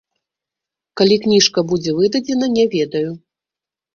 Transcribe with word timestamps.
Калі 1.01 1.17
кніжка 1.25 1.59
будзе 1.73 1.91
выдадзена, 1.99 2.45
не 2.57 2.65
ведаю. 2.77 3.09